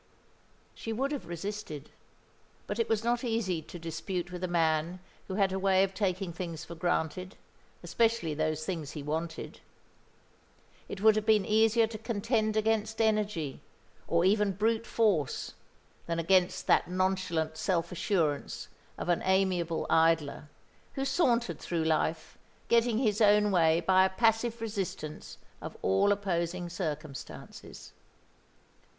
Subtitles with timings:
[0.73, 1.91] She would have resisted;
[2.65, 5.93] but it was not easy to dispute with a man who had a way of
[5.93, 7.35] taking things for granted,
[7.83, 9.59] especially those things he wanted.
[10.89, 13.61] It would have been easier to contend against energy,
[14.07, 15.53] or even brute force,
[16.07, 20.49] than against that nonchalant self assurance of an amiable idler,
[20.93, 22.39] who sauntered through life,
[22.69, 27.93] getting his own way by a passive resistance of all opposing circumstances.